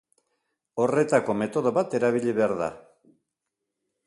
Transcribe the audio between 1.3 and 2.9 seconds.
metodo bat erabili behar da.